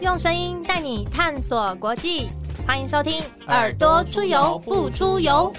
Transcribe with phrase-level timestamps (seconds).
[0.00, 2.30] 用声音带你探索国际，
[2.66, 5.52] 欢迎收听《耳朵出游不出游》。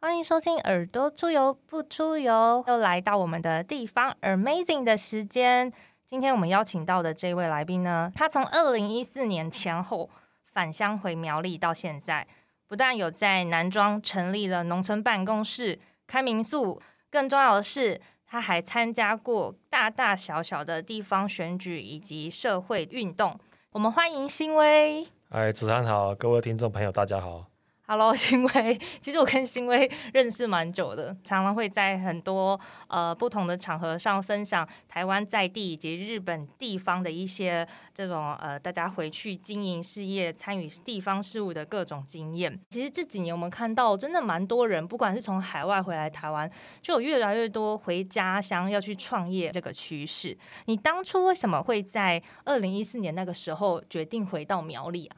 [0.00, 5.72] 欢迎收听《耳朵出游不出游》，又来到我们的地方 Amazing 的时间。
[6.04, 10.10] 今天我们邀请到的这位来宾呢，他从二零一四年前后
[10.52, 12.26] 返乡回苗栗到现在，
[12.66, 23.38] 不但有在南庄成立了农村办公室、开民宿，更重要的是，他还参加过大大小小的地方选举以及社会运动。
[23.70, 25.06] 我们欢迎新威。
[25.28, 27.46] 哎，子涵好，各位听众朋友，大家好。
[27.88, 28.80] Hello， 新威。
[29.00, 37.64] 其实我跟新威认识蛮久的，常常会在很多呃不同的场合上分享台湾在地以及日本地方的一些
[37.94, 42.58] 这种呃大家回去经营事业、参与地方事务的各种经验。
[42.70, 46.50] 其实这几年我们看到，真的蛮多人，不管是从海外回来台湾，
[46.82, 50.36] 就有越来越多回家乡要去创业这个趋势。
[50.64, 55.16] 你当初为什么会在二零一四年那个时候决定回到苗栗啊？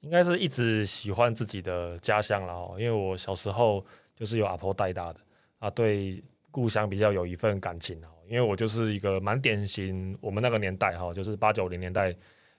[0.00, 5.20] 应该是一直喜欢自己的家乡了哦，因为我小时候就是有阿婆带大的
[5.58, 8.08] 啊，对故乡比较有一份感情哦。
[8.28, 12.12] 因为我就是一个蛮典型，我们那个年代哈，就是八九零年代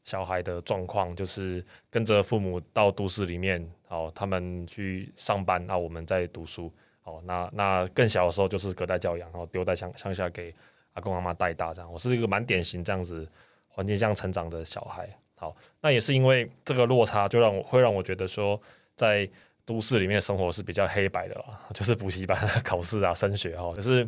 [0.06, 6.72] 小孩的状况，就是跟着父母到都市里面，哦，他们去上班，那我们在读书，
[7.04, 10.56] 哦，那那更小的时候就是隔代教养，然后丢在乡乡下给
[10.94, 11.92] 阿公阿妈带大这样。
[11.92, 13.30] 我是一个蛮典型这样子
[13.68, 15.10] 环境下成长的小孩。
[15.40, 18.60] 好，那也是因为这个落差，就让我会让我觉得说，
[18.96, 19.30] 在
[19.66, 22.36] 都市里面生活是比较黑白的啦，就是补习班、
[22.66, 23.72] 考试啊、升学哈。
[23.76, 24.04] 可是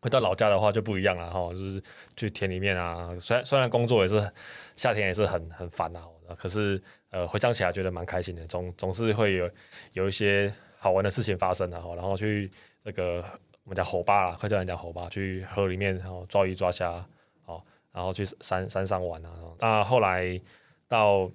[0.00, 1.82] 回到老家的话就不一样了哈，就是
[2.14, 4.32] 去田里面啊，虽然虽然工作也是
[4.76, 6.04] 夏天也是很很烦啊，
[6.36, 9.50] 可是呃回想起来觉得蛮开心的，总总是会有
[9.94, 11.92] 有一些好玩的事情发生的哈。
[11.96, 12.48] 然后去
[12.84, 13.16] 那个
[13.64, 17.04] 我们讲吼巴啦，客家人讲吼巴，去河里面然后抓鱼抓虾，
[17.46, 19.32] 哦，然后去山山上玩啊。
[19.58, 20.40] 那后来。
[20.88, 21.30] 到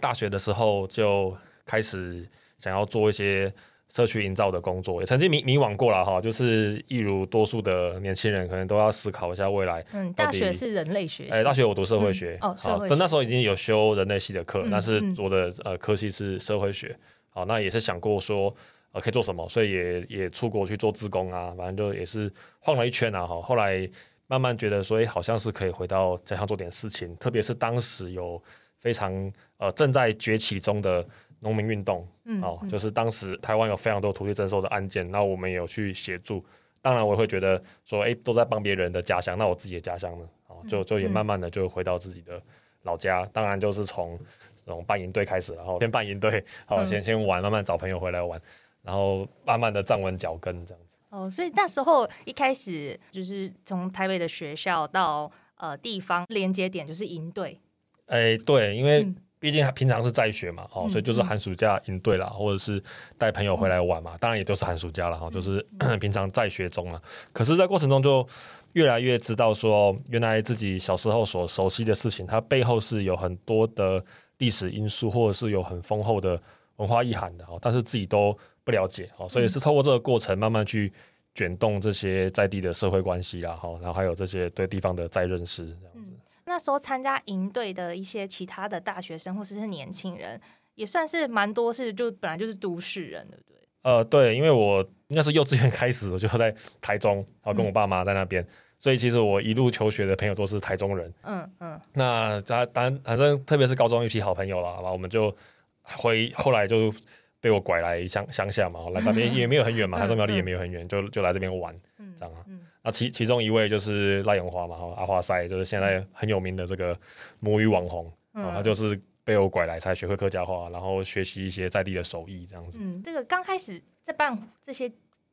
[0.00, 2.28] 大学的时候就开始
[2.60, 3.52] 想要做一些
[3.88, 9.82] 社区营造的工作，也曾经迷迷惘过了哈，就是一如多数的年轻人，可能都要思考一下未来。
[9.92, 16.94] 嗯，大学是人类学，哎，大学我读社会学，哦，好，但那时候已经有修人类系的课，但是我的呃科系是社会学，
[17.30, 18.54] 好，那也是想过说
[18.92, 23.88] 呃可以做什么，所以也也出国去做志工啊，反正就也是晃了一圈啊，哈，后来
[24.26, 28.42] 慢慢觉得所以，好像是可以回到家乡做点事情，特别是当时有。
[28.78, 31.06] 非常呃正在崛起中的
[31.40, 36.44] 农民运动，嗯，哦，就是当时台湾有非常多土地征收的案件，那我们也有去协助。
[36.80, 40.28] 当然，我会觉得说，哎，都在帮别人的家乡，那我自己的家乡呢？
[40.46, 42.40] 哦，就就也慢慢的就回到自己的
[42.82, 43.28] 老家。
[43.32, 44.16] 当然，就是从
[44.64, 48.40] 从办营队开始，然后先办营队，好，先先玩，慢慢找朋友回来玩，
[48.82, 50.96] 然后慢慢的站稳脚跟这样子。
[51.10, 57.60] 哦，所以那时候一开始就是从台北的学校到呃地方连接点就是营队。
[58.06, 59.06] 哎，对，因为
[59.38, 62.82] 毕竟平常是在学嘛，哦，所以就是寒暑假营队啦，或者是
[63.18, 65.64] 带朋友回来玩嘛，当然也就是寒暑假了哈，就是
[66.00, 67.00] 平常在学中啊。
[67.32, 68.26] 可是，在过程中就
[68.72, 74.02] 越来越知道说，原来自己小时候所熟悉的事情，它背后是有很多的
[74.38, 76.40] 历史因素，或者是有很丰厚的
[76.76, 80.92] 文化意涵的哦，但是自己都不了解哦，所以是透过这个过程慢慢去
[81.34, 86.15] 卷动这些在地的社会关系啦，哈，然后还有这些对地方的再认识这样子。
[86.46, 90.40] 那时候参加营队的一些其他的大学生或者是年轻人，
[90.74, 93.56] 也算是蛮多，是就本来就是都市人，对不对？
[93.82, 98.44] 呃，对，因为我应该是幼稚园开始，我就在台中，然后跟我爸妈在那边，
[98.80, 101.12] 所以其实我一路求学的朋友都是台中人。
[101.22, 101.80] 嗯嗯。
[101.92, 105.36] 那当当反正特别是高中一批好朋友了，好吧我们就
[105.82, 106.92] 回后来就
[107.40, 111.74] 被我拐来乡乡下嘛，来那边 也没有很远嘛，台中苗栗也没有很远， 就就来这边玩，
[112.16, 112.44] 这样啊。
[112.86, 116.96] 那其其中一位就是赖永华嘛，哈，阿华塞就是现在很有名的这个
[117.40, 122.78] 母语网红，啊，他就是被我拐来才学会客家话，然后学习一些在地的手艺，这样子。
[122.80, 124.88] 嗯，这个刚开始在办这些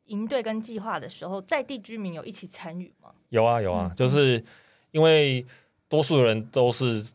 [0.06, 3.12] 营队跟计划的时候，在地居民有一起参与吗？
[3.30, 4.44] 有啊，有啊，就是
[4.90, 5.46] 因为
[5.88, 7.06] 多数人都是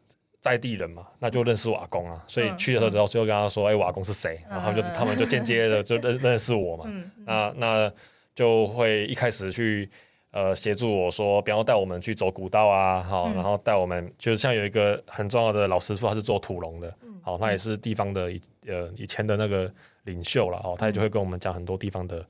[0.40, 4.40] 在地人嘛，那就认识瓦工啊，所以去的时候之后就跟他说，哎，我阿公是谁？
[4.48, 6.88] 然后就他们就间接的就认 认识我嘛。
[7.26, 7.92] 那那
[8.36, 9.90] 就会一开始去。
[10.30, 18.30] 呃，协助我说，比方带我们去走古道啊，好，然后带我们就是像有一个很重要的老师傅，他是做土龙的，好，他也是地方的
[18.66, 19.72] 呃以前的那个
[20.04, 22.22] 领袖了，哦，他也就会跟我们讲很多地方的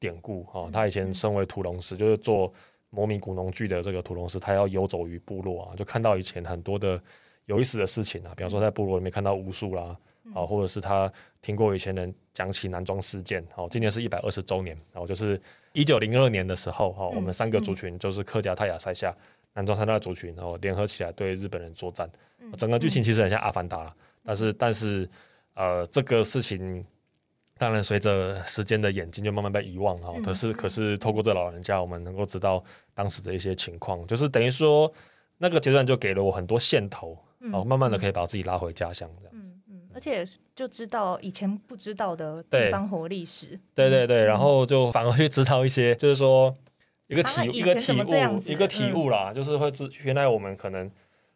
[0.00, 2.52] 典故，哦，他以前身为土龙师，就是做
[2.90, 7.00] 模拟古农剧的这个土龙师，他要游走于部落啊，就看到以前很多的
[7.46, 9.96] 有意思的事情啊，比方说在部落里面看到巫术啦，
[10.34, 11.10] 啊，或者是他
[11.40, 15.40] 听过以前人讲起南庄事件，好，今年是一百二十周年，然后就是。
[15.74, 19.14] 一九零二年的时候，哈，我们三个族群就是客家泰雅塞夏
[19.52, 22.08] 南庄三大族群，然后联合起来对日本人作战。
[22.40, 25.08] 嗯整个剧情其实很像《阿凡达》啦，但是但是
[25.54, 26.84] 呃，这个事情
[27.58, 30.12] 当然随着时间的演进就慢慢被遗忘啊。
[30.14, 32.62] 嗯可是可是透过这老人家，我们能够知道
[32.94, 34.92] 当时的一些情况，就是等于说
[35.38, 39.33] 那个阶段就给了我很多线头，然哦，慢慢的可以把自己拉回家乡这样。
[39.94, 43.58] 而且就知道以前不知道的对地方活历史。
[43.74, 46.54] 对对对，然后就反而去知道一些， 就是说
[47.06, 50.90] 一个啊体一个体悟，子一个体悟啦，就是会知原来我们可能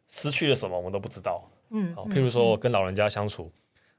[0.08, 1.42] 失去了什么，我们都不知道。
[1.70, 3.50] 嗯，好，嗯譬如说我跟老人家相处，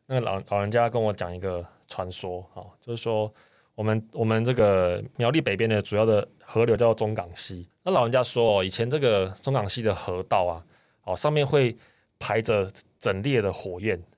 [0.07, 3.31] 那个老老人家跟我讲一个传说，好，就是说
[3.75, 7.69] 我们我们这个苗栗北边的主要的河流叫做中港溪。
[7.83, 10.65] 那老人家说哦，以前这个中港溪的河道啊，
[11.03, 11.77] 哦上面会
[12.17, 14.08] 排着整列的火焰，哦，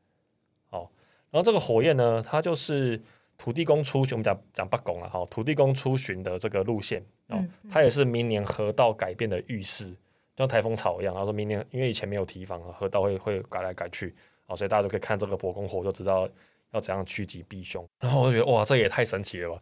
[1.32, 3.02] 然后这个火焰呢，它就是
[3.38, 9.96] 土地公出巡，我们讲讲八公了哈，土地公出巡的这个路线哦嗯，它也是明年河道改变的预示。
[10.38, 14.16] 像台风草一样，然后说明年因为以前没有提防啊，河道会会改来改去，
[14.48, 16.28] 哦，所以大家都可以看这个伯公火就知道
[16.72, 17.86] 要怎样趋吉避凶。
[18.00, 19.62] 然后我就觉得哇，这也太神奇了吧！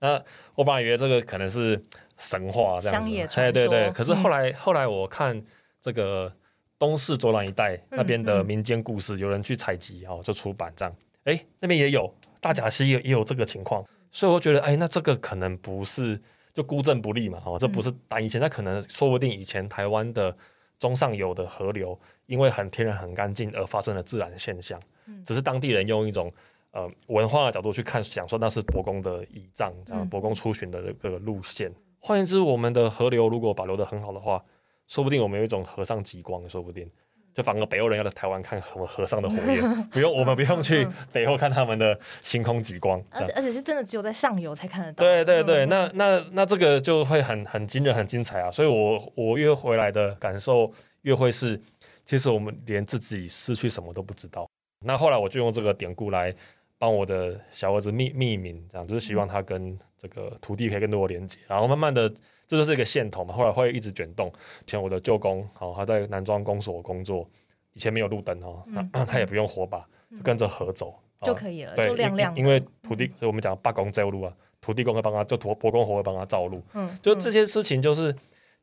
[0.00, 0.22] 那
[0.56, 1.80] 我本来以为这个可能是
[2.18, 3.90] 神话这样子，哎对对对。
[3.92, 5.40] 可是后嗯来、后来我看
[5.80, 6.32] 这个
[6.76, 16.20] 东市左朗一带那边的嗯民间故事，有人去采集哦，就出版这样，哎，那边也有大甲溪也也有这个情况，所以我觉得哎，那这个可能不是
[16.54, 20.34] 就孤证不立嘛，哦，这不是单以前，那可能说不定以前台湾的
[20.78, 26.32] 中上游的河流，因为很天然很干净而发生了自然现象，嗯只是当地人用一种
[26.70, 31.72] 呃文化的角度去看，想说那是伯公的仪仗，这样嗯伯公出巡的这个路线。
[31.98, 34.44] 换言之，我们的河流如果保留的很好的话，
[34.86, 36.88] 说不定我们有一种河上极光，说不定。
[37.36, 39.60] 就反而北欧人要来台湾看河河上的火焰，
[39.92, 43.32] 不用我们不用去北欧看他们的星空极光，而且。
[43.34, 45.04] 而且是真的只有在上游才看得到。
[45.04, 48.50] 对对对，嗯那那那这个就会很很惊人、很精彩啊！
[48.50, 50.72] 所以我我越回来的感受
[51.02, 51.60] 越会是，
[52.06, 54.48] 其实我们连自己失去什么都不知道。
[54.86, 56.34] 那后来我就用这个典故来
[56.78, 62.10] 帮我的小儿子命命名，这样就是希望他跟这个土地可以更多的连接，然后慢慢的
[62.48, 64.28] 这就是一个线头嘛，后来会一直卷动。
[64.28, 67.28] 以前我的舅公，好、他在南庄公所工作，
[67.72, 70.88] 以前没有路灯哦，嗯那 他也不用火把，就跟着河走。
[70.90, 72.36] 哦就可以了，对，就亮亮。
[72.36, 78.14] 因因为土地，所以我们讲八公照路啊，土地公会帮他，就土伯公火会帮他照路，嗯，就这些事情，就是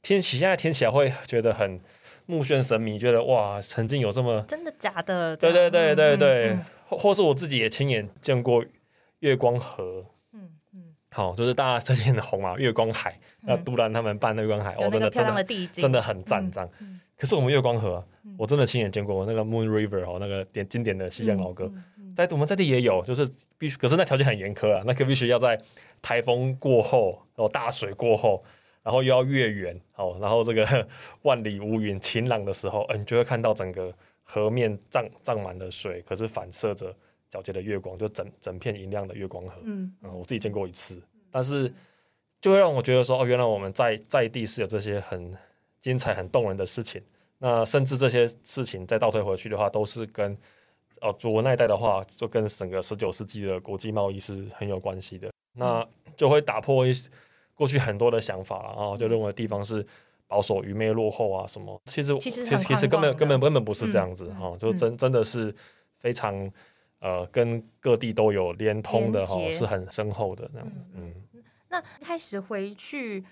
[0.03, 1.79] 听起现在听起来会觉得很
[2.27, 5.35] 目眩神迷，觉得哇，曾经有这么嗯真的假的？
[5.35, 8.63] 对对对对嗯对嗯，或或是我自己也亲眼见过
[9.19, 10.05] 月光河。
[11.13, 16.69] 好，就是大家最近很红啊，月光海，那嗯杜兰他们办的月光海，哦，有那个漂真的真的真的很赞嗯这样。
[16.81, 18.03] 嗯可是我们月光河
[18.37, 21.71] 我真的亲眼见过那个 Moon River 哦，那个典经典的西洋老歌，
[22.15, 25.57] 在我们这里也有，就是必须，可是那条件很严苛啊，那个必须要在
[26.01, 28.43] 台风过后，然后大水过后，
[28.81, 30.87] 然后又要月圆，哦，然后这个
[31.21, 33.93] 万里无云、晴朗的时候，嗯、你就会看到整个
[34.23, 36.93] 河面涨涨满了水，可是反射着
[37.33, 39.53] 皎洁的月光，就整整片银亮的月光河。
[39.63, 41.01] 嗯嗯，我自己见过一次，
[41.31, 41.73] 但是
[42.39, 45.35] 就会让我觉得说，哦，原来我们在在地是有这些很
[45.81, 47.01] 精彩、很动人的事情。
[47.39, 50.37] 那甚至这些事情再倒退回去的话，都是跟
[51.01, 55.29] 哦，我那一代的话，就跟整个十九世纪的国际贸易是很有关系的。
[55.55, 55.85] 那
[56.15, 56.93] 就会打破一
[57.53, 59.85] 过去很多的想法了，然后就认为地方是
[60.25, 61.79] 保守、愚昧、落后啊什么。
[61.85, 65.53] 其实其实其实根本根本根本不是这样子嗯哈、就嗯真真的是
[65.99, 66.49] 非常
[67.03, 70.67] 呃跟各地都有连通的哈、是很深厚的那样。
[70.95, 71.13] 嗯
[71.69, 73.23] 那开始回去，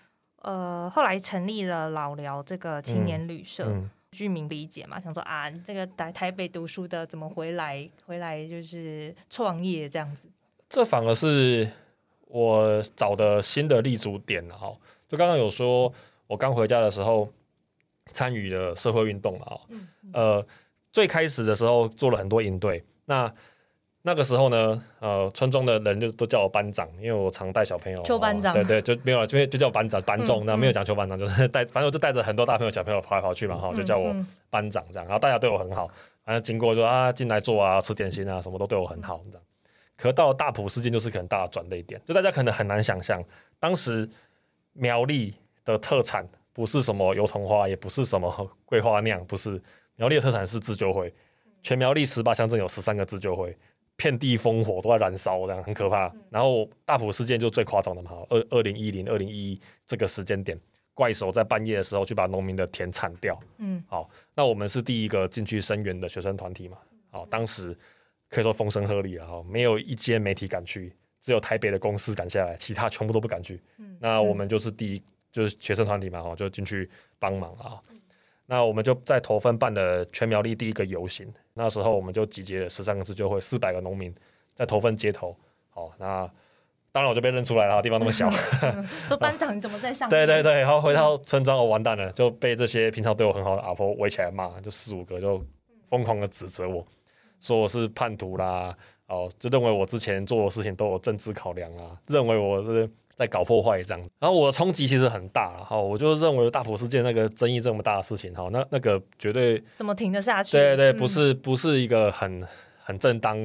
[0.43, 3.65] 呃，后来成立了老寮这个青年旅社。
[3.69, 7.89] 嗯居民理解嘛，想说啊，这个台台北读书的怎么回来？
[8.05, 10.27] 回来就是创业这样子。
[10.67, 11.71] 这反而是
[12.27, 14.75] 我找的新的立足点了哈。
[15.07, 15.93] 就刚刚有说，
[16.27, 17.31] 我刚回家的时候
[18.11, 19.61] 参与了社会运动了哈。
[19.69, 20.45] 嗯呃，
[20.91, 23.33] 最开始的时候做了很多应对，那
[24.03, 28.01] 那个时候呢，呃，村中的人就都叫我班长，因为我常带小朋友。
[28.01, 35.87] 邱班长哦对对，就没有，就就叫我班长班重，嗯那、没有讲邱班长， 就是带，反正我就带着很多大朋友小朋友跑来跑去嘛，哈、就叫我嗯班长这样，然后大家对我很好，
[36.25, 39.43] 反正经过就啊进来坐啊吃点心啊什么都对我很好这样。
[39.95, 43.23] 可到了大埔事件就是个很大的转捩点，就大家可能很难想象，
[43.59, 44.09] 当时
[44.73, 49.61] 苗栗的特产不是什么油桐花，也不是什么桂花酿，不是
[49.97, 51.13] 苗栗的特产是自救会，
[51.61, 53.55] 全苗栗十八乡镇有十三个自救会，
[54.01, 56.11] 遍地烽火都在燃烧，这样很可怕。
[56.31, 60.59] 然后大埔事件就最夸张的嘛，二二零一零、二零一一这个时间点，
[60.95, 63.39] 怪手在半夜的时候去把农民的田铲掉。
[63.59, 66.77] 嗯好，那我们是第一个进去声援的学生团体嘛。
[67.11, 67.77] 好，当时
[68.27, 70.91] 可以说风声鹤唳了哈，没有一间媒体敢去，
[71.21, 73.61] 只有台北的公司敢下来，其他全部都不敢去。
[73.77, 76.89] 嗯那我们就是第一就是学生团体嘛，哈，就进去
[77.19, 77.79] 帮忙啊。
[78.51, 84.13] 那我们就在头份办的全苗栗第一个游行，那时候我们就集结了十三个自救会，四百个农民
[84.53, 85.33] 在头份街头。
[85.69, 86.29] 好，那
[86.91, 88.29] 当然我就被认出来了，地方那么小。
[89.07, 90.09] 说班长你怎么在上？
[90.09, 95.41] 对对对，然后回到村庄，我完蛋了，就被这些平常对我很好的阿婆围起来骂，就四五个就
[95.89, 96.85] 疯狂的指责我，
[97.39, 98.75] 说我是叛徒啦，
[99.07, 102.89] 哦，就认为我之前做的事情都有政治考量啊，认为我是。
[103.15, 110.53] 在搞破坏这样，然后我的冲击其实很大了哈，我就认为大埔事件那个争议这么大的事情哈，那那个绝对怎么停得下去？
[110.53, 112.47] 对对，不是不是一个很
[112.83, 113.37] 很正当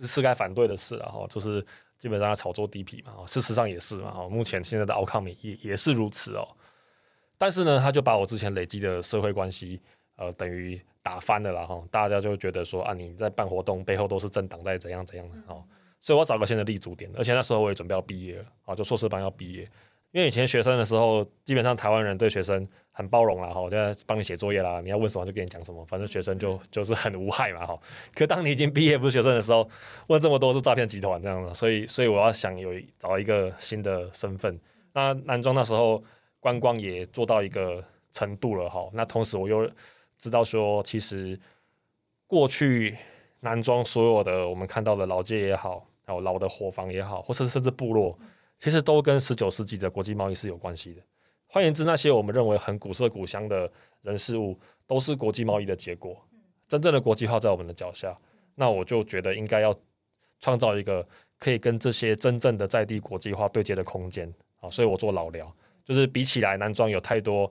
[0.00, 1.64] 是该反对的事了哈，就是
[1.96, 6.48] 基本上要炒作地皮嘛，事实上也是嘛哈，目前现在的奥康美也也是如此哦，
[7.38, 9.80] 但是呢，他就把我之前累积的社会关系
[10.16, 15.62] 呃等于打翻了啦哈，大家就觉得说啊你在办活动背后都是政党在怎样怎样的哦。
[16.04, 19.66] 所以我找个新的立足点，而且那时候我也准备要毕业了啊，就硕士班要毕业。
[20.12, 27.76] 因为以前学生的时候，基本上台湾人对学生很包容啦，哈，在帮你写作业啦，你要问什么就跟你讲什么，反正学生就就是很无害嘛，哈。
[28.14, 29.66] 可当你已经毕业不是学生的时候，
[30.08, 34.60] 问这么多是诈骗集团这样的，所以所以我要想有找一个新的身份。
[34.92, 36.04] 那南庄那时候
[36.38, 37.82] 观光也做到一个
[38.12, 38.88] 程度了，哈。
[38.92, 39.68] 那同时我又
[40.18, 41.36] 知道说，其实
[42.28, 42.96] 过去
[43.40, 45.84] 南庄所有的我们看到的老街也好。
[46.04, 48.18] 还有老的伙房也好，或者甚至部落，
[48.58, 51.02] 其实都跟十九世纪的国际贸易是有关系的。
[51.46, 53.70] 换言之，那些我们认为很古色古香的
[54.02, 56.16] 人事物，都是国际贸易的结果。
[56.68, 58.16] 真正的国际化在我们的脚下，
[58.54, 59.74] 那我就觉得应该要
[60.40, 61.06] 创造一个
[61.38, 64.68] 可以跟这些真正的在地国际化对接的空间啊。
[64.68, 67.50] 所以我做老聊，就是比起来男装有太多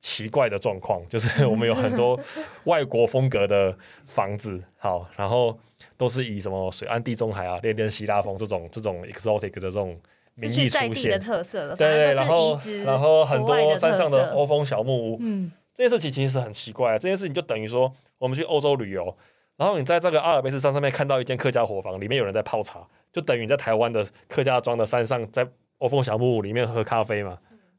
[0.00, 2.18] 奇怪的状况， 就是我们有很多
[2.64, 3.76] 外国风格的
[4.06, 5.58] 房子， 好，然后。
[5.96, 9.96] 都是以什么水岸地中海啊、恋恋希腊风这种这种 exotic 的这种
[10.34, 11.76] 名义出现的特色了。
[11.76, 16.98] 对对，然后然后很多山上的欧风小木屋，嗯，这件事情其实很奇怪。
[16.98, 19.16] 这件事情就等于说，我们去欧洲旅游，
[19.56, 25.46] 然后你在这个阿尔卑斯山上面看到一间客家伙房，里面有人在泡茶，就等于你在台湾的客家庄的山上，在
[25.78, 27.38] 欧风小木屋里面喝咖啡嘛，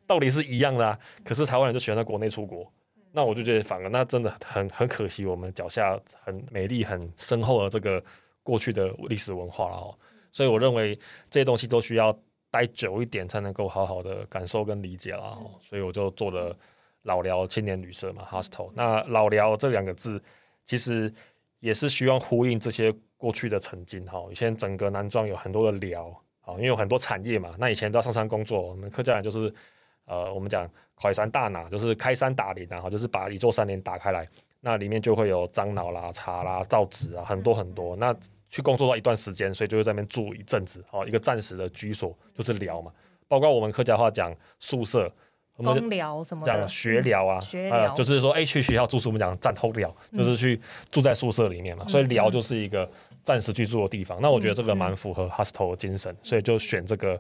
[0.10, 0.98] 道理是一样的啊。
[1.24, 2.68] 可是台湾人就喜欢在国内出国。
[3.12, 8.04] 那我就觉得，反而那真的很很可惜，我们脚下很美丽、很深厚的这个
[8.44, 9.98] 过去的历史文化了哦。
[10.32, 10.96] 所以我认为
[11.30, 12.16] 这些东西都需要
[12.52, 15.52] 待久一点，才能够好好的感受跟理解了哦。
[15.60, 16.56] 所以我就做了
[17.02, 18.72] 老寮青年旅社嘛，hostel。
[18.76, 20.22] 那老寮这两个字，
[20.66, 21.12] 其实
[21.60, 24.24] 也是希望呼应这些过去的曾经哈。
[24.30, 26.10] 以前整个南庄有很多的寮
[26.42, 27.56] 啊，因为有很多产业嘛。
[27.58, 29.52] 那以前都要上山工作，我们客家人就是
[30.10, 30.70] 呃，我们讲。
[31.02, 34.28] 快山大拿就是开山打林，然后就是把一座山林打开来，
[34.60, 37.96] 那里面就会有樟脑啦、茶啦、造纸啊，很多很多。
[37.96, 38.14] 那
[38.50, 42.92] 去工作到一段时间，所以就会在那边住一阵子，哦，一个暂时的居所就是寮嘛。
[43.30, 45.10] 包括我们客家话讲宿舍，
[45.56, 50.60] 公寮什么讲学寮啊，啊，就是说哎去学校住宿，我们讲战后寮，就是去
[50.92, 51.88] 住在宿舍里面嘛。
[51.88, 52.86] 所以寮就是一个
[53.24, 54.20] 暂时居住的地方。
[54.22, 57.18] 那我觉得这个蛮符合 hostel 的精神，所以就选这个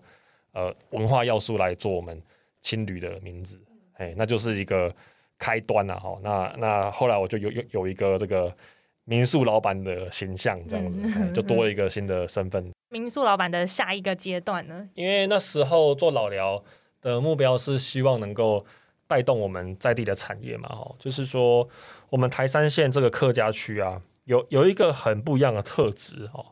[0.51, 2.22] 呃文化要素来做我们
[2.61, 3.59] 青旅的名字。
[3.93, 4.93] 哎，那就是一个
[5.37, 6.17] 开端了哈。
[6.21, 8.55] 那那后来我就有有有一个这个
[9.03, 12.71] 民宿老板的形象，这样子就多了一个新的身份。
[12.89, 14.89] 民宿老板的下一个阶段呢？
[14.95, 16.63] 因为那时候做老聊
[17.01, 18.65] 的目标是希望能够
[19.05, 21.67] 带动我们在地的产业嘛，哈，就是说
[22.09, 26.45] 我们台山县这个客家区啊，有有一个很不一样的特质哈，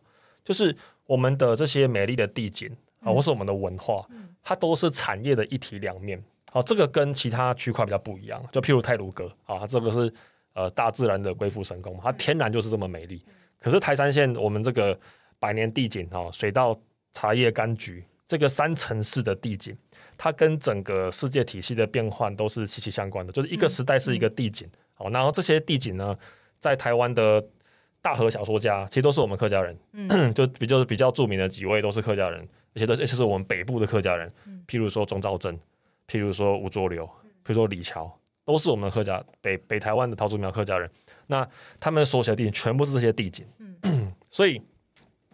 [0.44, 2.70] 就是我们的这些美丽的地景
[3.02, 4.06] 啊，或是我们的文化，
[4.48, 6.24] 它都是产业的一体两面。
[6.50, 10.14] 好，这个跟其他区块比较不一样，就譬如泰鲁阁啊，这个是
[10.54, 13.22] 呃大自然的鬼斧神工，它天然就是这么美丽。
[13.60, 14.98] 可是台山县我们这个
[15.38, 16.80] 百年地景啊，水稻、
[17.12, 19.78] 茶叶、柑橘这个三层式的地景，
[20.18, 24.66] 它跟整个世界体系的变换都是息息相关的，就是一个时代是一个地景。
[24.94, 26.18] 好，然后这些地景呢，
[26.62, 27.46] 在台湾的
[28.02, 29.78] 大河小说家其实都是我们客家人，
[30.34, 34.32] 就比较比较著名的几位都是客家人，而且都而且是我们北部的客家人，
[34.68, 35.60] 譬如说钟兆珍。
[36.08, 37.06] 譬如说吴浊流，
[37.44, 38.10] 譬如说李桥，
[38.46, 40.90] 都是我们客家北北台湾的桃竹苗客家人。
[41.26, 41.46] 那
[41.80, 43.46] 他们所写的地景全部是这些地景，
[44.32, 44.62] 所以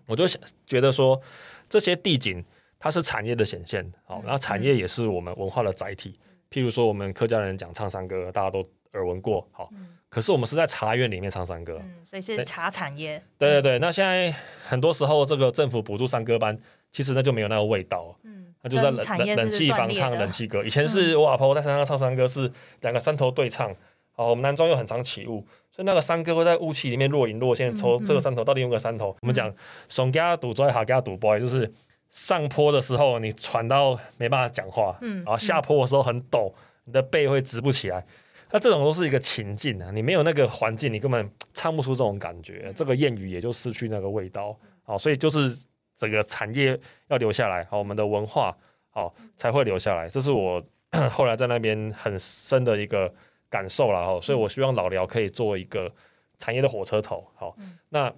[0.08, 1.22] 我就想觉得说，
[1.70, 2.44] 这些地景
[2.80, 6.18] 它是产业的显现，好，然后产业也是我们文化的载体。
[6.50, 9.70] 譬如说我们客家人讲唱山歌，大家都耳闻过，好，
[10.10, 13.22] 可是我们是在茶园里面唱山歌，所以是茶产业。
[13.38, 14.34] 对对对，那现在
[14.68, 16.58] 很多时候这个政府补助山歌班，
[16.94, 18.16] 其实那就没有那个味道。
[18.62, 23.76] 那就在冷冷冷气房唱冷气歌，以前是我阿婆在山上唱山歌，是两个山头对唱。
[24.16, 27.76] 好，我们南庄又很常起雾，所以那个山歌会在雾气里面若隐若现。
[27.76, 29.54] 从这个山头到另一个山头，我们讲
[29.90, 31.70] 上家赌 boy 下家赌 boy，就是
[32.12, 36.54] 上坡的时候你喘到没办法讲话，嗯然后下坡的时候很陡，
[36.86, 38.06] 你的背会直不起来。
[38.52, 44.56] 那这种都是一个情境啊，你没有那个环境，你根本唱不出这种感觉，这个谚语也就失去那个味道。
[44.84, 45.58] 好，所以就是
[46.04, 48.54] 整个产业要留下来，好，我们的文化
[48.90, 50.10] 好才会留下来。
[50.10, 50.62] 这是我
[51.10, 53.10] 后来在那边很深的一个
[53.50, 54.20] 感受了哈。
[54.20, 55.90] 所以我希望老寮可以做一个
[56.38, 57.26] 产业的火车头。
[57.36, 57.56] 好，
[57.88, 58.14] 那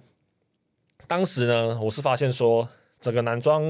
[1.06, 2.68] 当时呢，我是发现说，
[3.00, 3.62] 整个男装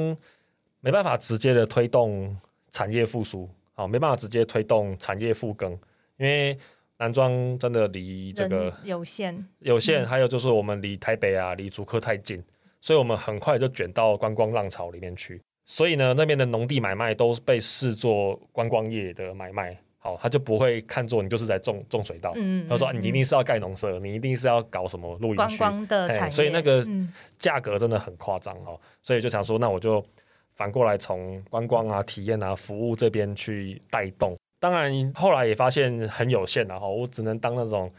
[0.81, 2.35] 没办法直接的推动
[2.73, 5.79] 产业复苏，好，没办法直接推动产业复耕，
[6.17, 6.59] 因为
[6.97, 12.43] 男装真的离这个有限，有限，还有就是我们离台北啊，离竹科太近，
[12.87, 15.43] 所以我们很快就卷到观光浪潮里面去。
[15.65, 22.33] 所以呢，那边的农地买卖都被视作观光业的买卖，好，他就不会看作你就是在种种水稻。
[22.37, 28.81] 嗯，他说嗯你一定是要盖农舍，你一定是要搞什么露营观区，光的产业，哎所以那个嗯价格真的很夸张哦。
[29.03, 30.01] 所以就想说，那我就
[30.55, 34.37] 反过来从观光啊、体验啊、服务这边去带动。
[34.61, 37.93] 当然后来也发现很有限了哈，我只能当那种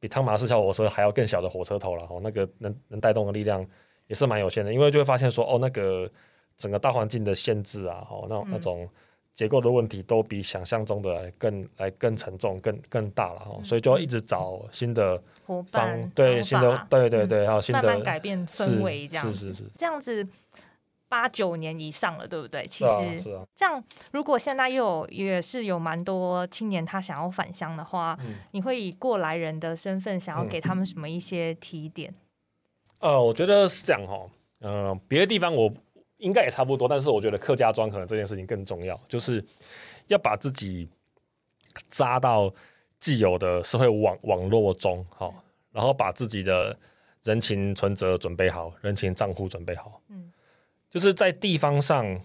[0.00, 3.64] 比汤马士小火车还要更小的火车头了哈，那个能能带动的力量
[4.12, 6.06] 也是蛮有限的，因为就会发现说哦，那个
[6.58, 8.86] 整个大环境的限制啊，哦，那嗯那种
[9.32, 15.16] 结构的问题都比想象中的来更来更沉重、更更大了哈，所以就要一直找新的
[15.46, 20.28] 伙方伴对新的对对对，还有新的慢慢改变氛围，这样子是是是这样子
[21.08, 22.66] 八九年以上了，对不对？
[22.66, 32.14] 其实这样，如果现在又有也是有蛮多青年他想要返乡的话，嗯你会以过来人的身份想要嗯给他们什么一些提点？
[33.02, 34.30] 呃，我觉得是这样哈，
[34.60, 35.72] 呃，别的地方我
[36.18, 39.44] 应该也差不多，但是我觉得客家庄可能这件事情更重要，就是
[40.06, 40.88] 要把自己
[41.90, 42.52] 扎到
[43.00, 45.34] 既有的社会网网络中，好，
[45.72, 46.78] 然后把自己的
[47.24, 50.32] 人情存折准备好，人情账户准备好，嗯
[50.88, 52.22] 就是在地方上，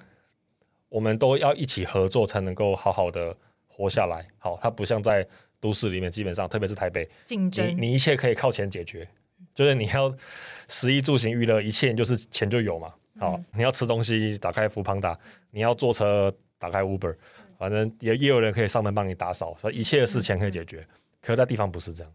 [0.89, 4.27] 我们都要一起合作，才能够好好的活下来。
[4.37, 5.27] 好，它不像在
[5.59, 9.07] 都市里面，基本上特别是台北，你竞争，你一切可以靠钱解决，
[9.57, 10.15] 就是你要
[10.67, 12.93] 食衣住行娱乐，一切就是钱就有嘛。
[13.19, 15.17] 好，你要吃东西，打开福胖达；
[15.49, 17.15] 你要坐车，打开 Uber，
[17.57, 20.85] 反正也也有人可以上门帮你打扫，所以一切的事钱可以解决。
[21.19, 22.13] 可是在地方不是这样，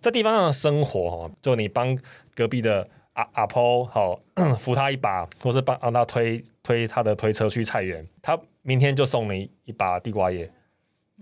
[0.00, 1.94] 在地方上的生活哈，就你帮
[2.34, 4.18] 隔壁的阿阿婆好
[4.58, 10.50] 扶他一把，或是帮让他推推他的推车去菜园，他明天就送你一把地瓜叶，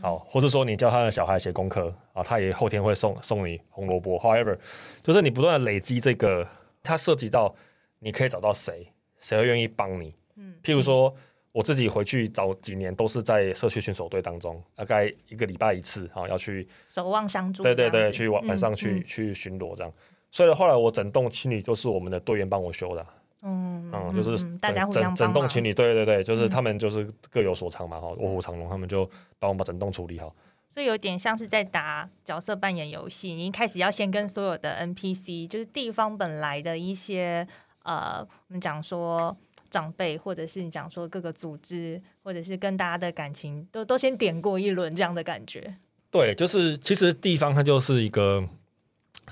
[0.00, 4.18] 好，或是说你教他的小孩写功课啊，他也后天会送送你红萝卜。
[4.18, 4.58] However，
[5.02, 6.46] 就是你不断的累积这个，
[6.82, 7.54] 它涉及到
[7.98, 10.14] 你可以找到谁，谁会愿意帮你。
[10.36, 11.14] 嗯譬如说，
[11.52, 19.92] 我自己回去早几年都是在社区巡守队当中，大概一个礼拜一次，啊、要去守望相助，对对对，去晚晚上去、嗯去巡逻这样。
[20.30, 23.08] 所以后来我整栋青旅都是我们的队员帮我修的啊，
[23.42, 30.34] 嗯嗯，就是嗯大家互整相整栋情侣，对对对，就是嗯他们就是各有所长嘛，哈，卧虎藏龙，他们就帮我把整栋处理好。
[30.68, 37.46] 所以有点像是在打角色扮演游戏，你一开始要先跟所有的 NPC，就是地方本来的一些
[37.82, 39.36] 呃，我们讲说
[39.68, 45.74] 长辈，或者是你讲说各个组织，或者是跟大家的感情，都都先点过一轮这样的感觉。
[46.10, 48.48] 对，就是其实地方它就是一个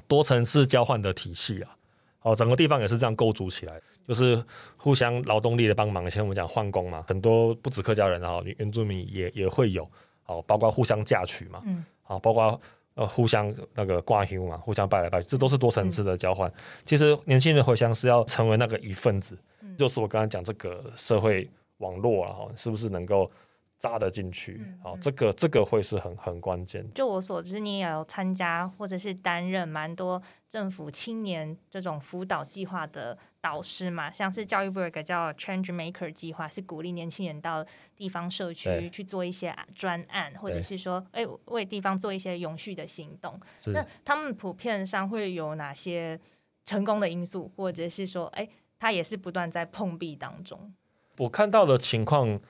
[0.08, 1.76] 多层次交换的体系啊。
[2.22, 4.42] 哦，整个地方也是这样构筑起来，就是
[4.76, 6.10] 互相劳动力的帮忙。
[6.10, 9.88] 像我们讲换工嘛，很多不止客家人啊，原住民也也会有。
[10.26, 12.60] 哦，包括互相嫁娶嘛，嗯，啊，包括
[12.96, 16.52] 呃互相那个挂休嘛，互相拜来拜去，这都是多层次的交换。
[16.84, 23.30] 其实年轻人回乡是要成为那个一份子，嗯就是我刚刚讲这个社会网络啊，是不是能够
[23.78, 24.60] 扎得进去？
[24.60, 26.84] 嗯好、这个这个会是很很关键。
[26.94, 37.64] 就我所知，你也有参加或者是担任蛮多政府青年这种辅导计划的导师嘛，像是教育部有一个叫 Change Maker 计划，是鼓励年轻人到
[37.96, 43.38] 地方社区去做一些专案，或者是说，哎、为地方做一些永续的行动。
[43.66, 46.18] 那他们普遍上会有哪些
[46.64, 50.74] 成功的因素，或者是说，哎、他也是不断在碰壁当中。
[51.18, 52.40] 我看到的情况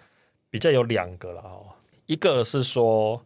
[0.50, 1.66] 比较有两个了哦，
[2.06, 3.22] 一个是说，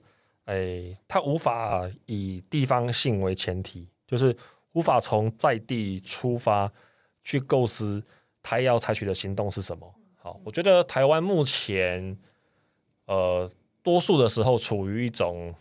[0.46, 4.37] 哎，他无法以地方性为前提，就是
[4.72, 6.70] 无法从在地出发
[7.22, 8.02] 去构思
[8.42, 9.94] 他要采取的行动是什么。
[10.16, 12.16] 好，我觉得台湾目前，
[13.06, 13.50] 呃，
[13.82, 15.54] 多数的时候处于一种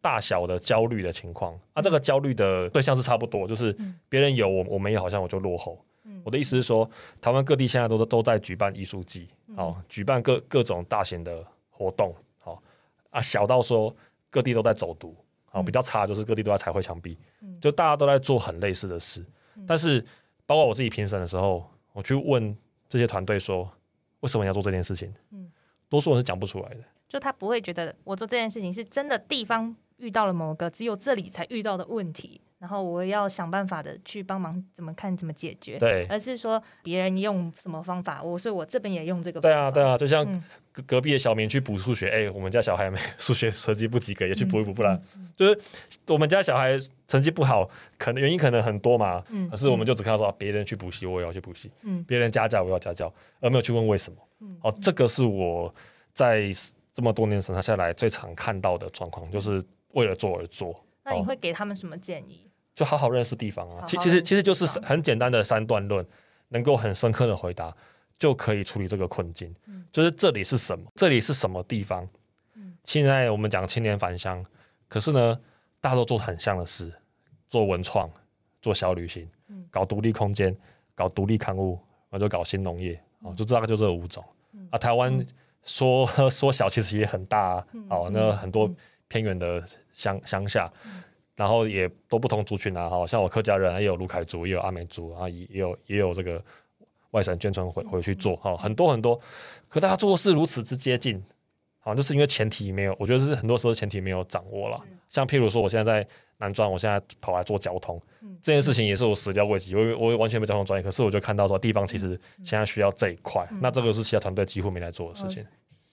[0.00, 1.58] 大小的焦虑的情况。
[1.72, 5.82] 啊，这个焦虑的对象是差不多，就是嗯别人有我我没有，好像我就落后。
[6.20, 6.88] 嗯我的意思是说，
[7.20, 12.62] 台湾各地现在都都在举办艺术季，嗯好、举办各各种大型的活动，好、
[13.10, 13.94] 啊，小到说
[14.28, 19.24] 各地都在走读，好、嗯比较差就是各地都在彩绘墙壁，嗯就大家都在做很类似的事。
[19.66, 20.04] 但是，
[20.46, 22.56] 包括我自己评审的时候，我去问
[22.88, 23.70] 这些团队说，
[24.20, 25.12] 为什么要做这件事情？
[25.32, 25.50] 嗯
[25.88, 26.84] 多数人是讲不出来的。
[27.08, 39.54] 就他不会觉得我做这件事情是真的地方遇到了某个只有这里才遇到的问题，然后我要想办法的去帮忙怎么看怎么解决，对，而是说别人用什么方法，我所以我这边也用这个方法。
[39.54, 40.42] 对啊，对啊，就像嗯。
[40.72, 45.60] 隔隔壁的小明去补数学，哎、我们家小孩没数学成绩不及格，也去补一补，不然嗯就是
[46.06, 52.04] 我们家小孩成绩不好，可能原因可能很多嘛，嗯可是我们就只看到说啊别人去补习，我也要去补习，嗯。
[52.04, 54.18] 别人家教我要家教，而没有去问为什么。
[54.42, 55.74] 嗯哦，这个是我
[56.14, 56.52] 在
[56.94, 59.60] 这么多年审查下来最常看到的状况，就是
[59.92, 60.84] 为了做而做。
[61.04, 62.48] 那你会给他们什么建议？
[62.74, 63.74] 就好好认识地方啊。
[63.74, 66.06] 好好其其实其实就是很简单的三段论，
[66.48, 67.74] 能够很深刻的回答，
[68.18, 69.54] 就可以处理这个困境。
[69.66, 70.90] 嗯就是这里是什么？
[70.94, 72.08] 这里是什么地方？
[72.54, 74.44] 嗯现在我们讲青年返乡，
[74.88, 75.38] 可是呢，
[75.80, 76.92] 大家都做很像的事，
[77.48, 78.08] 做文创，
[78.62, 80.56] 做小旅行，嗯搞独立空间，
[80.94, 81.72] 搞独立刊物，
[82.08, 84.24] 然后就搞新农业，哦，就大概就这五种。
[84.52, 85.26] 嗯啊，台湾
[85.64, 88.70] 说说小其实也很大啊，嗯哦，那很多
[89.10, 90.72] 偏远的乡乡下，
[91.34, 96.42] 然后也都不同族群啊，哈，像我客家人也有卢凯族，也有阿美族啊，也也有也有这个
[97.10, 99.20] 外省眷村回回去做，哈，很多很多，
[99.68, 101.20] 可大家做事如此之接近，
[101.80, 104.80] 好，就是因为前提没有，我觉得是很多时候前提没有掌握了。
[105.08, 115.44] 像譬如说，我现在在南庄，我现在跑来做交通，嗯这件事情也是我始料未及，我我完全没交通专业，可是我就看到说地方其实现在需要这一块，那这个是其他团队几乎没来做的事情。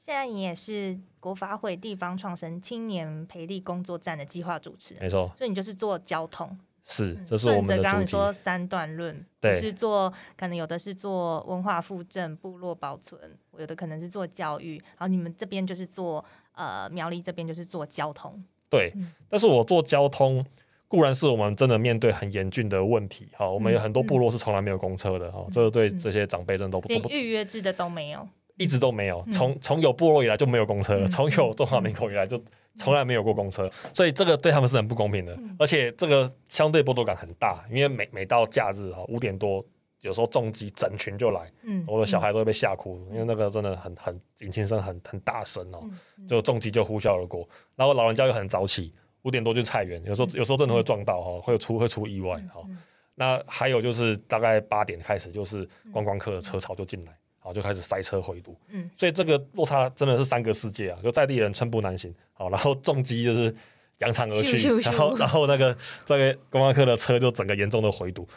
[0.08, 6.58] 现在你也是国发会地方创生青年培力工作站的计划主持人，没错，所以你就是做交通。
[6.86, 8.08] 是嗯这是我们刚刚。
[8.08, 13.20] 说三段论，对是做可能有的是做文化复振、部落保存，
[13.58, 18.42] 有的可能是做教育，然后你们这边就是做呃苗栗这边就是做交通。
[18.70, 20.46] 对嗯，但是我做交通，
[20.88, 23.28] 固然是我们真的面对很严峻的问题。
[23.34, 28.26] 哈，我们有很多部落是从来没有公车的，哈，这个对这些长辈真的都不连都不预约制的都没有。
[28.58, 29.34] 一直都没有，嗯。
[29.34, 32.42] 从从有部落以来就没有公车从有中华民国以来就
[32.76, 35.56] 从来没有过公车，所以这个对他们是很不公平的，嗯。
[35.58, 39.64] 而且这个相对剥夺感很大，因为每每到假日哈五点多，
[40.02, 45.80] 有时候重机整群就来，嗯，我的小孩都会被吓哭，因为那个真的很很引擎声很很大声哦，
[46.18, 48.94] 嗯就重机就呼啸而过，然后老人家又很早起，
[49.24, 52.62] 五点多就菜园，有时候有时候真的会撞到哈，会有出会出意外哈。
[52.68, 52.78] 嗯。
[53.20, 57.12] 那还有就是大概八点开始，就是观光客的车潮就进来，
[57.48, 58.90] 好就开始塞车回堵，嗯。
[58.98, 63.56] 所以这个落差真的是三个世界啊，就在地人寸步难行，好，然后重机就是
[64.00, 68.28] 扬长而去，咻咻咻然后然后那个这个观光客的车就整个严重的回堵，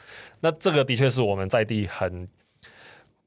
[0.41, 2.29] 那这个的确是我们在地很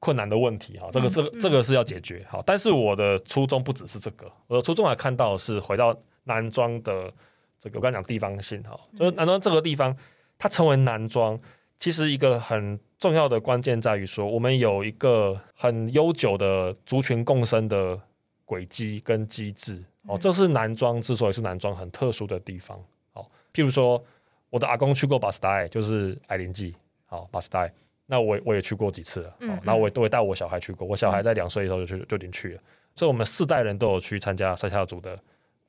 [0.00, 7.12] 困难的问题哈，这个这这个是要解决好，但是我的初衷不只是这个，我的初衷还看到是回到南庄的
[7.60, 9.96] 这个我刚才讲地方性哈，就是南庄这个地方
[10.38, 11.38] 它成为南庄，
[11.78, 18.00] 其实一个很重要的关键在于说，我们有一个很悠久的族群共生的
[18.46, 19.74] 轨迹跟机制。
[20.06, 20.18] 哦，嗯。
[20.18, 22.82] 这是男装之所以是男装很特殊的地方。
[23.12, 23.22] 哦。
[23.52, 24.02] 譬如说，
[24.48, 27.70] 我的阿公去过巴斯代，就是矮林记，好巴斯代，
[28.06, 32.60] 那我我也去过几次了，嗯哦，然后我也都会带我小孩去过，我小孩在两岁的时候就去就已经去了，
[32.96, 35.20] 所以我们四代人都有去参加塞夏族的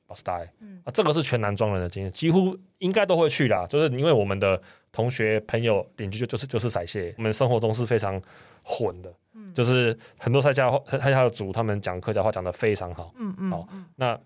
[0.06, 0.80] 巴斯代，嗯。
[0.84, 4.60] 啊，这个是全南庄人的经验，几乎应该都会去啦，就是因为我们的
[4.92, 8.20] 同学、朋友、邻居就就是就是塞谢，我们生活中是非常
[8.62, 9.52] 混的，嗯。
[9.52, 13.84] 就是很多塞夏话、塞夏的族他们讲客家话讲得非常好，嗯嗯好嗯。
[13.96, 14.18] 那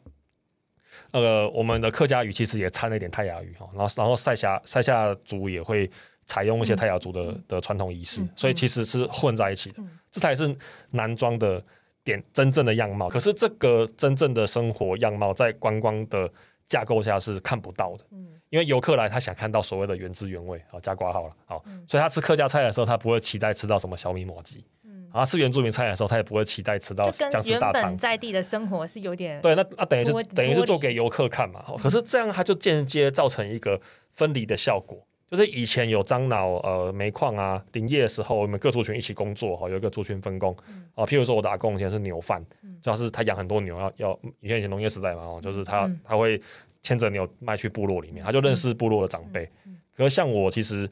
[1.12, 5.90] 呃，我们的客家语其实也掺了一点泰雅语哈，然后然后塞夏塞夏族也会
[6.26, 9.98] 采用一些泰雅族的、的传统仪式，嗯所以其实是混在一起的，嗯。
[10.10, 10.54] 这才是
[10.90, 11.64] 南庄的
[12.10, 13.08] 点真正的样貌。
[13.08, 16.30] 可是这个真正的生活样貌在观光的
[16.68, 18.26] 架构下是看不到的，嗯。
[18.50, 21.84] 因为游客来他想看到所谓的原汁原味，好加挂号了，好，嗯。
[21.88, 27.96] 所以他吃客家菜的时候，他不会期待吃到什么小米磨鸡，嗯，然后吃原住民菜的时候，他也不会期待吃到就跟姜丝大肠。
[27.96, 31.64] 在地的生活是有点对，那那等于是等于是做给游客看嘛。
[31.68, 31.78] 哦。
[31.80, 33.80] 可是这样他就间接造成一个
[34.14, 41.06] 分离的效果，就是以前有樟脑呃煤矿啊林业的时候，我们各族群一起工作哈，有一个族群分工嗯啊。
[41.06, 46.40] 譬如说我的阿公以前是牛贩嗯，主要是他养很多牛，要要以前以前农业时代嘛哦，就是他嗯他会
[46.82, 49.48] 牵着牛卖去部落里面，他就认识部落的长辈。
[49.96, 50.90] 可是像我其实。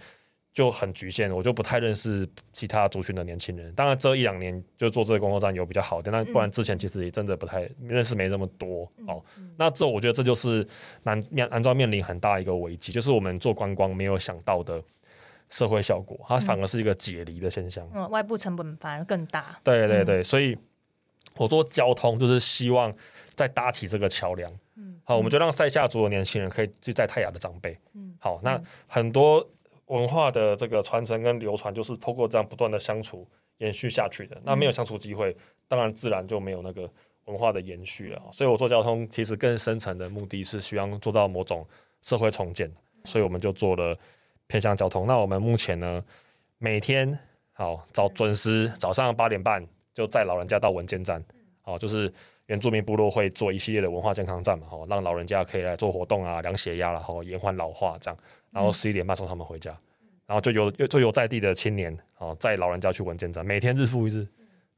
[0.52, 3.72] 就很局限，我就不太认识其他族群的年轻人。
[3.74, 9.22] 当然，这一两年就做这个工作站有比较好的，但不然之前其实也真的不太认识没这么多哦。
[9.36, 10.66] 嗯那这我觉得这就是
[11.04, 14.82] 南面安装面临很大一个危机，就是我们做观光没有想到的
[15.48, 17.88] 社会效果，它反而是一个解离的现象。
[17.94, 19.58] 嗯外部成本反而更大。
[19.62, 20.56] 对对对，所以
[21.36, 22.92] 我做交通就是希望
[23.36, 24.52] 再搭起这个桥梁。
[24.76, 27.78] 嗯好，我们就让塞夏族的年轻人可以去在泰雅的长辈。
[27.94, 29.48] 嗯好，那嗯很多
[29.88, 33.26] 文化的这个传承跟流传，就是透过这样不断的相处，
[33.58, 34.40] 延续下去的。
[34.44, 36.88] 那没有相处机会，当然自然就没有那个
[37.24, 38.22] 文化的延续了。
[38.32, 41.66] 所以我做交通其实更深层的目的是希望做到某种
[42.02, 42.70] 社会重建，
[43.04, 43.96] 所以我们就做了
[44.46, 45.06] 偏向交通。
[45.06, 46.04] 那我们目前呢，
[46.58, 47.18] 每天
[47.52, 51.22] 好早准时早上八点半就载老人家到文件站，
[51.68, 52.12] 好就是
[52.46, 58.18] 原住民部落会做一系列的文化健康站嘛，哦让老人家可以来做活动啊，量血压然后延缓老化这样，
[58.50, 59.76] 然后十一点半送他们回家。
[60.26, 64.26] 然后就有就有在地的青年，哦，载老人家去文件站，每天日复一日，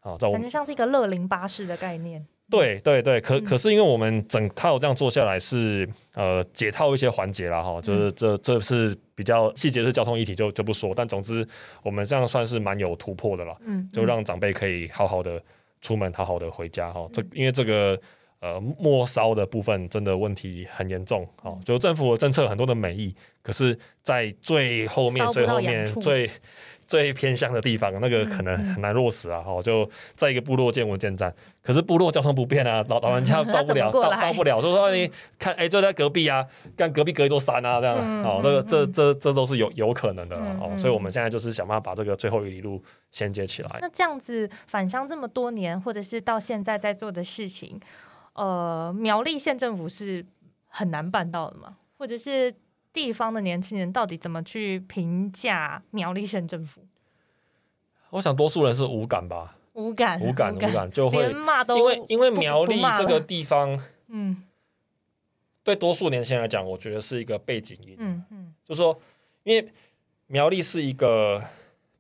[0.03, 2.24] 哦，在我感觉像是一个乐龄巴士的概念。
[2.48, 11.46] 对对对，可可是因为我们整套这样做下来是呃解套一些环节了哈，就是这这是比较细节是交通议题就就不说，但总之
[11.83, 15.40] 我们这样算是蛮有突破的了，嗯，就让长辈可以好好的
[15.81, 17.09] 出门，好好的回家哈。
[17.12, 18.01] 这因为这个。
[18.43, 26.31] 呃，末梢的部分真的问题很严重，哦，就政府的政策很多的美意，可是，在最后面、最后面、最
[26.90, 36.44] 最偏乡的地方，那个可能很难落实啊，哦，就在一个部落建文件站，可是部落交通不便啊，老老人家 到不了，到到不了，就说你看，哎，就在隔壁啊，
[36.76, 43.79] 干隔壁隔一座山啊，这样，哦，这个这这这都是有有可能的哦，所以我们现在就是想办法把这个最后一里路衔接起来。
[43.81, 47.81] 那这样子返乡这么多年，或者是到现在在做的事情。
[48.33, 50.26] 呃，苗栗县政府是
[50.66, 51.76] 很难办到的吗？
[51.96, 52.53] 或者是
[52.92, 56.87] 地方的年轻人到底怎么去评价苗栗县政府？
[58.11, 64.42] 我想多数人是无感吧，无感，无感，无感，就会骂都因为因为苗栗这个地方，嗯，
[65.62, 69.00] 对多数年轻人来讲，我觉得是一个背景音，嗯嗯，就说
[69.44, 69.72] 因为
[70.26, 71.42] 苗栗是一个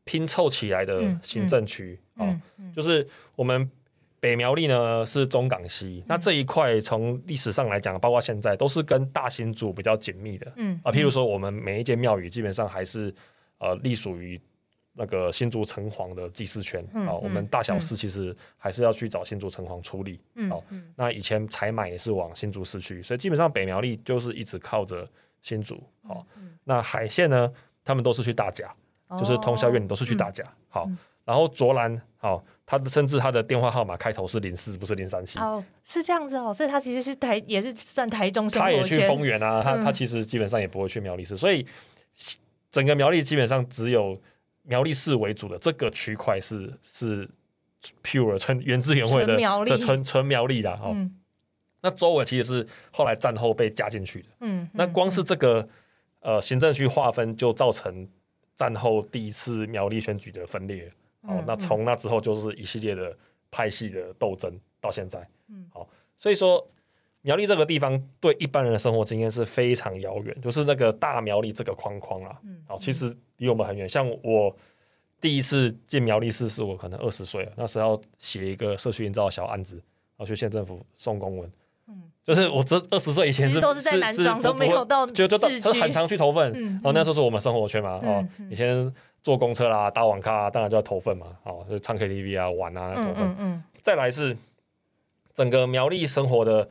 [0.04, 2.40] 拼凑起来的行政区啊，
[2.74, 3.70] 就是我们。
[4.20, 10.52] 北苗栗呢是中港西，那这一块从历史上来讲，包括现在都是跟大新竹比较紧密的。
[10.56, 13.12] 嗯啊，譬如说我们每一间庙宇基本上还是
[13.56, 14.38] 呃隶属于
[14.92, 17.14] 那个新竹城隍的祭祀权啊。
[17.14, 20.20] 我们大小事其实还是要去找新竹城隍处理。
[20.50, 20.62] 好，
[20.94, 25.08] 那以前采买也是往新竹市区，所以基本上北苗栗就是一直靠着
[25.40, 25.82] 新竹。
[26.06, 26.26] 好，
[26.64, 27.50] 那海线呢，
[27.82, 28.70] 他们都是去大甲，
[29.18, 30.44] 就是通宵院都是去大甲。
[30.68, 30.86] 好，
[31.24, 32.44] 然后卓兰好。
[32.70, 35.40] 他的甚至他的电话号码开头是零四，不是零三七。
[35.40, 38.48] 哦，是这样子哦，所以他其实是台，也是算台中。
[38.48, 41.66] 他也去丰原啊，他他其实基本上也不会去苗栗市，所以
[42.70, 44.16] 整个苗栗基本上只有
[44.62, 47.28] 苗栗市为主的这个区块是是
[48.04, 50.94] pure 纯原汁原味的这纯纯苗栗的哈。
[51.80, 54.28] 那周围其实是后来战后被加进去的。
[54.42, 55.68] 嗯，那光是这个
[56.20, 58.08] 呃行政区划分就造成
[58.54, 60.88] 战后第一次苗栗选举的分裂。
[61.22, 63.14] 哦，那从那之后就是一系列的
[63.50, 66.66] 派系的斗争到现在，嗯，好，所以说
[67.20, 73.86] 苗栗这个地方对一般人的生活经验是非常遥远，就是那个大苗栗这个框框啊，嗯，好，其实离我们很远。
[73.86, 74.56] 像我
[75.20, 81.52] 第一次进苗栗市是我可能二十岁了，那时候写一个社区营造小案子，然后去县政府送公文，
[81.88, 88.90] 嗯， 就是我这二十岁以前是都是在南庄都没有到，就就就很常去投份，然后那时候是我们生活圈嘛，哦，以前。
[89.22, 91.36] 坐公车啦，打网咖，当然就要投份嘛。
[91.44, 93.16] 哦，就唱 KTV 啊，玩啊，投份。
[93.18, 93.64] 嗯嗯。
[93.80, 94.36] 再来是
[95.34, 96.68] 整个苗栗生活的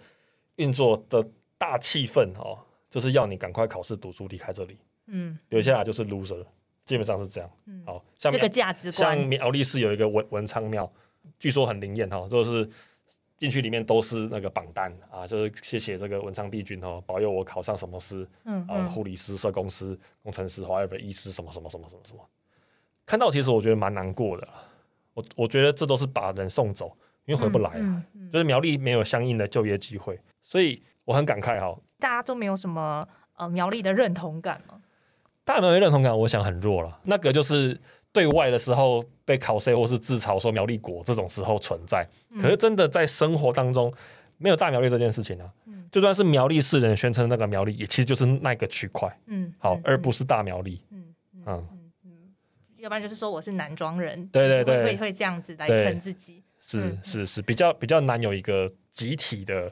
[0.55, 1.25] 运作的
[1.57, 2.57] 大气氛哦，
[2.89, 4.77] 就是要你赶快考试读书离开这里。
[5.07, 5.37] 嗯。
[5.49, 6.43] 留下来就是 loser，
[6.85, 7.49] 基本上是这样。
[7.65, 7.83] 嗯。
[7.85, 9.17] 好，像这个价值观。
[9.17, 10.91] 像苗栗市有一个文文昌庙，
[11.39, 12.67] 据说很灵验哈，就是
[13.37, 22.27] 进去里面都是那个榜单啊，就是谢谢这个文昌帝君哦，保佑我考上什么师，嗯啊，护理师、社工师、工程师，或者医师什么什么什么什么什么。
[23.09, 24.47] 看到其实我觉得蛮难过的，
[25.15, 26.95] 我我觉得这都是把人送走，
[27.25, 31.75] 因为回不来了，就是苗栗没有相应的就业机会，所以我很感慨哈。
[31.97, 34.79] 大家都没有什么呃苗栗的认同感吗？
[35.43, 36.99] 大家没有认同感，我想很弱了。
[37.05, 37.75] 那个就是
[38.11, 42.07] 对外的时候被考 C 或是自嘲说苗栗国这种时候存在，
[42.39, 43.91] 可是真的在生活当中
[44.37, 45.51] 没有大苗栗这件事情啊。
[45.91, 51.15] 就算是苗栗市人宣称那个苗栗，也其实就是那个区块，嗯，好，而不是大苗栗，嗯
[51.47, 51.67] 嗯。
[52.79, 59.71] 要不然就是说我是男装人，对对对，会会这样子来称自己，是是是比较比较难有一个集体的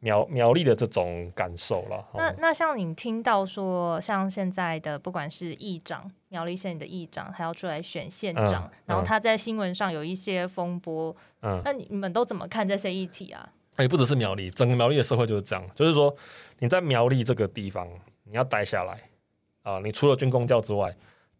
[0.00, 2.04] 苗苗栗的这种感受了。
[2.14, 13.48] 那那像你听到说，像现在的不管是议长苗栗县的议长，还要出来选县长，然后他在新闻上有一些风波，嗯，那你们都怎么看这些议题啊？
[13.78, 16.14] 也不只是苗栗，整个苗栗的社会就是这样，就是说
[16.58, 17.88] 你在苗栗这个地方
[18.24, 19.00] 你要待下来
[19.62, 20.92] 啊，你除了军工教之外。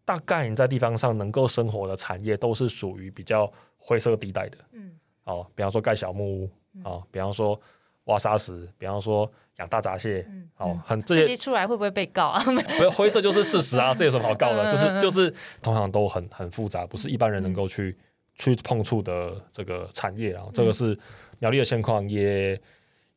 [0.09, 4.91] 大概你在地方上能够生活的产业都是属于比较灰色地带的，嗯，
[5.25, 6.49] 哦，比方说盖小木屋，
[6.83, 7.61] 哦，比方说
[8.05, 10.25] 挖沙石，比方说养大闸蟹，
[10.57, 12.41] 哦，很这些出来会不会被告啊？
[12.43, 14.71] 不，灰色就是事实啊，这有什么好告的？
[14.73, 17.95] 就是就是通常都很很复杂，不是一般人能够去
[18.33, 20.97] 去碰触的这个产业，然后这个是
[21.37, 22.59] 苗栗的现况，也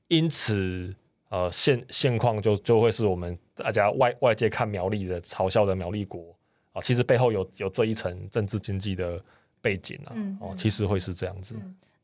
[0.08, 0.94] 因此
[1.30, 6.36] 呃现现况就就会是我们大家外外界看苗栗的嘲笑的苗栗国
[6.72, 9.22] 啊，其实背后有有这一层政治经济的
[9.60, 11.54] 背景啊，哦，其实会是这样子。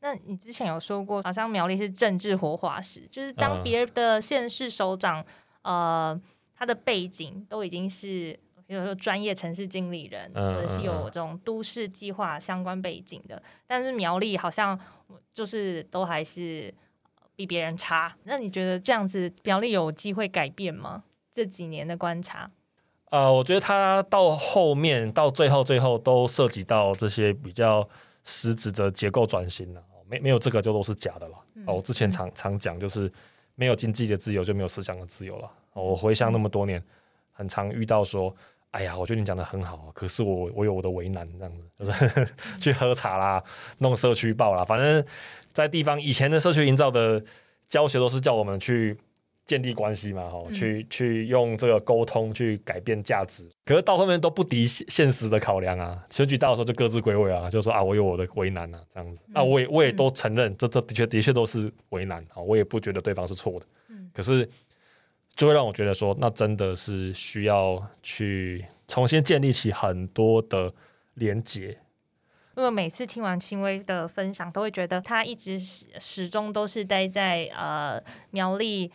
[0.01, 5.25] 那你之前有说过，好像苗栗是政治活化石，就是当别的县市首长，
[5.63, 6.19] 呃，
[6.55, 14.79] 他的背景都已经是，比如说专业城市经理人，或者是有这种都市计划相关背景的，但是苗栗好像
[15.33, 16.73] 就是都还是
[17.35, 18.15] 比别人差。
[18.23, 21.03] 那你觉得这样子苗栗有机会改变吗？
[21.29, 22.49] 这几年的观察，
[23.09, 27.87] 呃，我觉得他到后面到最后最后都涉及到这些比较
[28.23, 29.81] 实质的结构转型了。
[30.07, 31.35] 没没有这个就都是假的了。
[31.65, 33.11] 哦，我之前常常讲，就是
[33.55, 35.51] 没有经济的自由就没有思想的自由了。
[35.73, 36.83] 我回想那么多年，
[37.31, 38.35] 很常遇到说，
[38.71, 42.27] 哎呀，我觉得你讲的很好，可是我我有我的为难，这样子就是
[42.61, 43.43] 去喝茶啦，
[43.79, 45.03] 弄社区报啦，反正
[45.51, 47.23] 在地方以前的社区营造的
[47.67, 48.95] 教学都是叫我们去。
[49.49, 56.05] 建立关系嘛，哈，去去用这个沟通去改变价值，可是到后面都不敌现实的考量啊。
[56.11, 59.19] 选举到的时候就各自归位啊，就说啊，我有我的为难啊，这样子。
[59.25, 63.65] 那我也我也都承认，这这的确的确都是为难啊，我也不觉得对方是错的。
[63.87, 64.47] 嗯，可是
[65.35, 70.71] 就会让我觉得说，那真的是需要去重新建立起很多的
[71.15, 71.75] 连结。
[72.55, 78.91] 因为每次听完轻微的分享，都会觉得他一直始始终都是待在呃苗栗。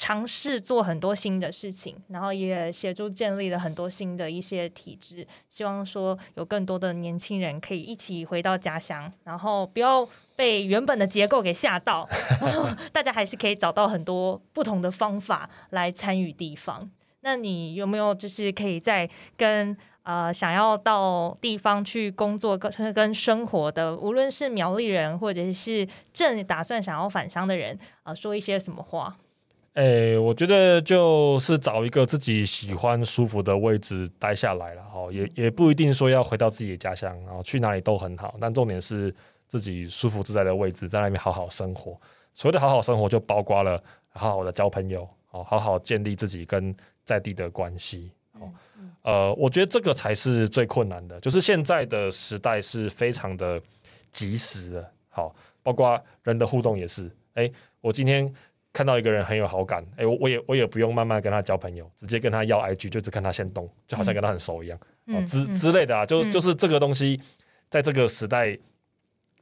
[0.00, 12.08] 尝试做很多新的事情，然后也协助建立了很多新的一些体制，希望说有更多的年轻人可以一起回到家乡，然后不要被原本的结构给吓到，
[12.92, 16.90] 大家还是可以找到很多不同的方法来参与地方。
[17.20, 29.14] 那你有没有就是可以在跟呃想要到地方去工作跟跟生活的，无论是苗栗人或者是正打算想要返乡的人，呃，说一些什么话？
[29.74, 38.34] 诶，我觉得就是找一个自己喜欢、舒服的位置待下来了哈，也也不一定说要回到自己的家乡然后，去哪里都很好。
[38.40, 39.14] 但重点是
[39.46, 41.98] 自己舒服自在的位置，在那边好好生活。
[42.34, 48.10] 所谓的好好生活，就包括了好好的交朋友，哦，好好建立自己跟在地的关系。
[48.40, 48.50] 哦，
[49.02, 53.62] 呃，我觉得这个才是最困难的，就是现在的时代是非常的
[54.12, 57.08] 及时的，好，包括人的互动也是。
[57.34, 58.28] 诶，我今天。
[58.72, 67.20] 看到一个人很有好感，哎，我我也我也不用慢慢跟他交朋友，直接跟他要 IG，就只看他先动，就好像跟他很熟一样，哦之之类的啊，就就是这个东西，
[67.68, 68.56] 在这个时代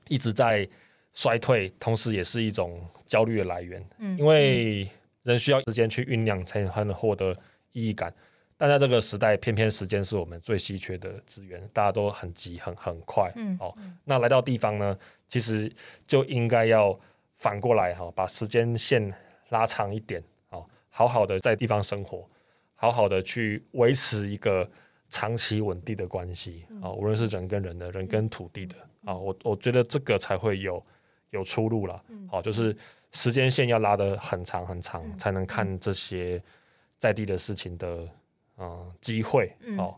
[0.09, 0.67] 一直在
[1.13, 4.89] 衰退，同时也是一种焦虑的来源，嗯，因为
[5.25, 7.37] 人需要时间去酝酿，才能获得
[7.73, 8.11] 意义感，
[8.57, 15.71] 但在这个时代，偏偏时间是我们最稀缺的资源，大家都很急，很很快，嗯，哦，那来到地方呢，其实
[16.07, 16.99] 就应该要。
[17.39, 19.13] 反过来哈，把时间线
[19.51, 22.29] 拉长一点，哦，好好的在地方生活，
[22.75, 24.69] 好好的去维持一个
[25.09, 28.75] 长期稳定的关系啊，无论是人跟人的，人跟土地的
[29.05, 30.85] 啊，我我觉得这个才会有
[31.31, 32.05] 有出路了。
[32.29, 32.77] 好，就是
[33.13, 36.43] 时间线要拉得很长很长，才能看这些
[36.99, 38.09] 在地的事情的
[38.57, 39.55] 嗯机会。
[39.79, 39.95] 哦。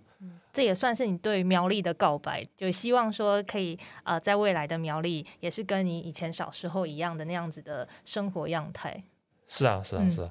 [0.53, 9.03] 这也算是你对苗栗的告白，就希望说可以呃，在未来的苗栗也是跟你以前小时候一样的那样子的生活样态。
[9.47, 10.31] 是啊，是啊，是啊，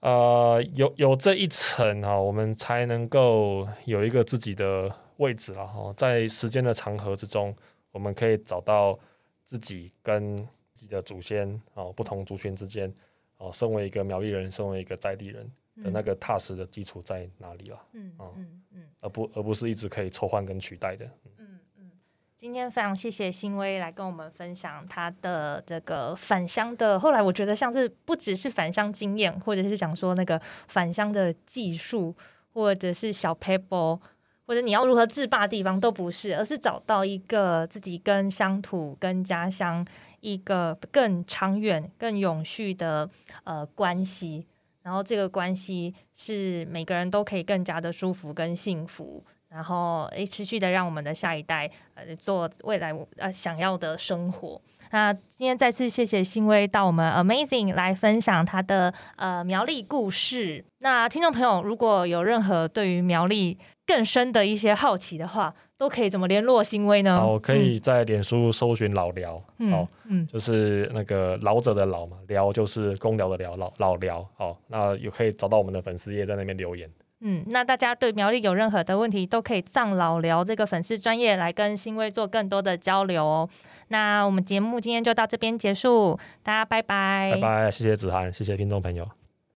[0.00, 5.92] 呃，有有这一层哈，我们才能够有一个自己的位置了哈。
[5.96, 7.54] 在时间的长河之中，
[7.92, 8.98] 我们可以找到
[9.44, 10.36] 自己跟
[10.72, 12.92] 自己的祖先哦，不同族群之间
[13.38, 15.50] 哦，身为一个苗栗人，身为一个在地人。
[15.76, 17.80] 的那个踏实的基础在哪里了？
[17.92, 21.04] 嗯嗯嗯，而不而不是一直可以抽换跟取代的。
[21.38, 21.90] 嗯嗯，
[22.36, 26.98] 今天非常谢谢新威来跟我们分享他的这个返乡的。
[27.00, 32.14] 后来我觉得像是不只是返乡经验，或者是讲说那个返乡的技术，
[32.52, 33.98] 或者是小 paper，
[34.46, 39.86] 或者你要如何制霸地方都不是，而是找到一个自己跟乡土、跟家乡
[40.20, 43.08] 一个更长远、更永续的
[43.44, 44.46] 呃关系。
[44.82, 54.60] 然后这个关系是每个人都可以更加的舒服跟幸福，然后诶持续的让我们的下一代呃做未来呃想要的生活。
[54.92, 60.64] 那今天再次谢谢新威到我们 Amazing 来分享他的呃苗栗故事。
[60.78, 63.56] 那听众朋友如果有任何对于苗栗
[63.86, 67.16] 更深的一些好奇的话，都可以怎么联络新威呢？
[67.16, 76.86] 哦，可以在脸书搜寻老辽，好，嗯，就是那个老者的老嘛，聊就是公聊的聊，老老聊，好，那也可以找到我们的粉丝页在那边留言，
[77.20, 83.48] 嗯，那大家对苗栗有任何的问题，都可以上老聊这个粉丝专业来跟新威做更多的交流哦。
[83.88, 89.08] 那我们节目今天就到这边结束，大家拜拜，拜拜，谢谢子涵，谢谢听众朋友。